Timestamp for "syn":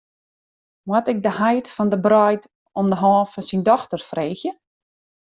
3.49-3.63